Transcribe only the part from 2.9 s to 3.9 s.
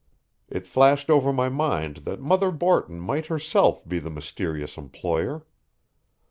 might herself